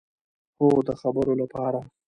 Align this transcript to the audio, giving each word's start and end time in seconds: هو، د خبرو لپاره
هو، 0.61 0.67
د 0.87 0.89
خبرو 1.01 1.33
لپاره 1.41 1.79